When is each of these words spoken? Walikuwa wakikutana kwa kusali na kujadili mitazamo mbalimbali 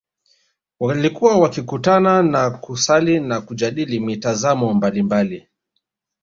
Walikuwa 0.79 1.37
wakikutana 1.37 2.23
kwa 2.31 2.51
kusali 2.57 3.19
na 3.19 3.41
kujadili 3.41 3.99
mitazamo 3.99 4.73
mbalimbali 4.73 5.47